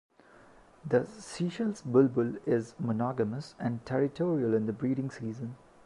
[0.83, 5.57] The Seychelles bulbul is monogamous and territorial in the breeding season.